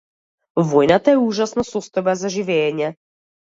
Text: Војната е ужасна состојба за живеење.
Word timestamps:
Војната 0.71 1.11
е 1.13 1.19
ужасна 1.25 1.67
состојба 1.67 2.17
за 2.23 2.33
живеење. 2.39 2.91